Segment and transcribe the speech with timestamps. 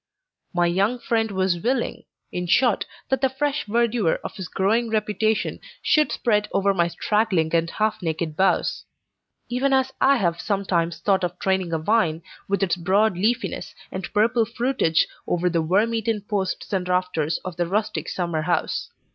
[0.51, 5.59] My young friend was willing, in short, that the fresh verdure of his growing reputation
[5.83, 8.83] should spread over my straggling and half naked boughs;
[9.47, 14.11] even as I have sometimes thought of training a vine, with its broad leafiness, and
[14.11, 18.89] purple fruitage, over the worm eaten posts and rafters of the rustic summer house.